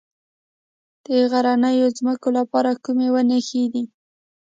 د 1.05 1.07
غرنیو 1.31 1.87
ځمکو 1.97 2.27
لپاره 2.37 2.71
کومې 2.83 3.07
ونې 3.13 3.39
ښې 3.47 3.63
دي؟ 3.73 3.83